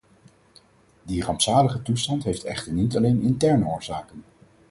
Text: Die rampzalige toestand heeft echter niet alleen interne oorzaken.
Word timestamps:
Die 1.03 1.23
rampzalige 1.23 1.81
toestand 1.81 2.23
heeft 2.23 2.43
echter 2.43 2.71
niet 2.73 2.97
alleen 2.97 3.21
interne 3.21 3.65
oorzaken. 3.65 4.23